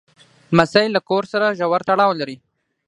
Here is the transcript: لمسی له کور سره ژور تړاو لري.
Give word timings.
لمسی 0.51 0.85
له 0.95 0.99
کور 1.09 1.23
سره 1.31 1.55
ژور 1.59 1.81
تړاو 1.87 2.11
لري. 2.19 2.35